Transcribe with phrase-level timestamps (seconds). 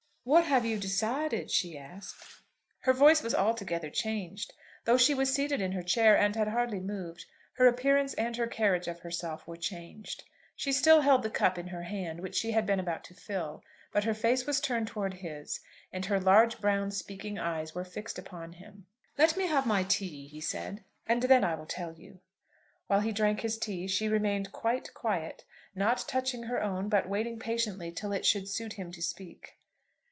[0.23, 2.43] "What have you decided?" she asked.
[2.81, 4.53] Her voice was altogether changed.
[4.85, 8.45] Though she was seated in her chair and had hardly moved, her appearance and her
[8.45, 10.23] carriage of herself were changed.
[10.55, 13.63] She still held the cup in her hand which she had been about to fill,
[13.91, 15.59] but her face was turned towards his,
[15.91, 18.85] and her large brown speaking eyes were fixed upon him.
[19.17, 22.19] "Let me have my tea," he said, "and then I will tell you."
[22.85, 27.39] While he drank his tea she remained quite quiet, not touching her own, but waiting
[27.39, 29.57] patiently till it should suit him to speak.